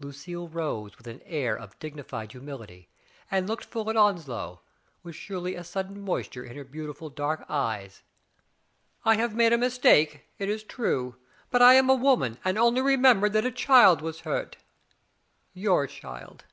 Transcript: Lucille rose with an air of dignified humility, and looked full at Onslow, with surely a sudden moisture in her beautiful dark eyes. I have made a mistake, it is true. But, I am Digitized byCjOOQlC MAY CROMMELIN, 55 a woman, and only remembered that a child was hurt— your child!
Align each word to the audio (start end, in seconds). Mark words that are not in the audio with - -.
Lucille 0.00 0.48
rose 0.48 0.98
with 0.98 1.06
an 1.06 1.22
air 1.24 1.56
of 1.56 1.78
dignified 1.78 2.32
humility, 2.32 2.88
and 3.30 3.46
looked 3.46 3.64
full 3.64 3.88
at 3.88 3.96
Onslow, 3.96 4.60
with 5.04 5.14
surely 5.14 5.54
a 5.54 5.62
sudden 5.62 6.00
moisture 6.00 6.42
in 6.42 6.56
her 6.56 6.64
beautiful 6.64 7.08
dark 7.10 7.46
eyes. 7.48 8.02
I 9.04 9.14
have 9.14 9.36
made 9.36 9.52
a 9.52 9.56
mistake, 9.56 10.24
it 10.36 10.48
is 10.48 10.64
true. 10.64 11.14
But, 11.48 11.62
I 11.62 11.74
am 11.74 11.84
Digitized 11.84 11.90
byCjOOQlC 11.90 11.90
MAY 11.94 11.94
CROMMELIN, 11.94 11.94
55 11.94 12.00
a 12.02 12.04
woman, 12.10 12.38
and 12.44 12.58
only 12.58 12.80
remembered 12.82 13.32
that 13.34 13.46
a 13.46 13.52
child 13.52 14.02
was 14.02 14.20
hurt— 14.22 14.56
your 15.64 15.86
child! 15.86 16.44